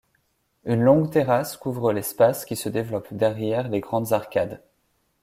Une 0.65 0.81
longue 0.81 1.11
terrasse 1.11 1.57
couvre 1.57 1.93
l'espace 1.93 2.43
qui 2.45 2.55
se 2.55 2.69
développe 2.69 3.13
derrière 3.13 3.69
les 3.69 3.81
grandes 3.81 4.13
arcades. 4.13 4.59